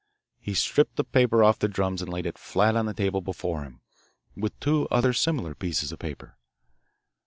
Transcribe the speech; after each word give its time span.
He 0.39 0.55
stripped 0.55 0.95
the 0.95 1.03
paper 1.03 1.43
off 1.43 1.59
the 1.59 1.67
drums 1.67 2.01
and 2.01 2.11
laid 2.11 2.25
it 2.25 2.39
flat 2.39 2.75
on 2.75 2.87
the 2.87 2.93
table 2.95 3.21
before 3.21 3.61
him, 3.61 3.81
with 4.35 4.59
two 4.59 4.87
other 4.89 5.13
similar 5.13 5.53
pieces 5.53 5.91
of 5.91 5.99
paper. 5.99 6.39